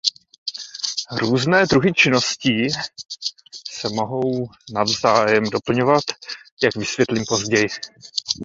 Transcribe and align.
Různé 1.11 1.65
druhy 1.65 1.93
činností 1.93 2.69
se 3.71 3.89
mohou 3.89 4.47
navzájem 4.73 5.43
doplňovat, 5.43 6.03
jak 6.63 6.75
vysvětlím 6.75 7.23
později. 7.27 7.67